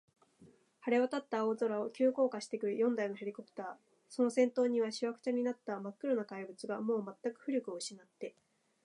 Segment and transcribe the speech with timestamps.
[0.83, 3.75] 晴れわたった青空を、急降下してくる四台のヘリコプター、
[4.09, 8.33] その先頭には、しわくちゃになったまっ黒な怪物が、もうまったく浮力をうしなって、